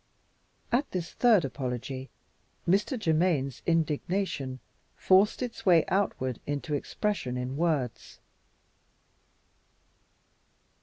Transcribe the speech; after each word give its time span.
At 0.71 0.89
this 0.89 1.11
third 1.13 1.45
apology, 1.45 2.09
Mr. 2.67 2.97
Germaine's 2.99 3.61
indignation 3.67 4.59
forced 4.95 5.43
its 5.43 5.63
way 5.63 5.85
outward 5.89 6.39
into 6.47 6.73
expression 6.73 7.37
in 7.37 7.55
words. 7.55 8.19